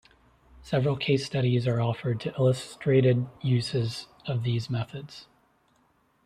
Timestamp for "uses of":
3.43-4.41